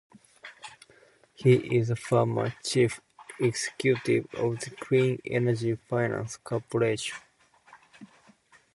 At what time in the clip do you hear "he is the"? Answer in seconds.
1.35-1.95